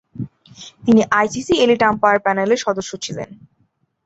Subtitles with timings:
[0.85, 3.29] তিনি ICC elite umpire প্যানেলের সদস্য ছিলেন।